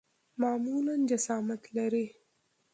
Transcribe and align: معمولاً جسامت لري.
معمولاً 0.41 0.95
جسامت 1.09 1.61
لري. 1.75 2.07